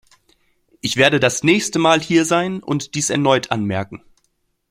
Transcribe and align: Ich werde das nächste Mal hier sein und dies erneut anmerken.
Ich 0.79 0.97
werde 0.97 1.19
das 1.19 1.43
nächste 1.43 1.77
Mal 1.77 1.99
hier 2.01 2.25
sein 2.25 2.63
und 2.63 2.95
dies 2.95 3.11
erneut 3.11 3.51
anmerken. 3.51 4.03